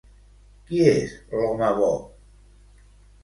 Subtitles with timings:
[0.69, 1.91] Qui és l'home bo?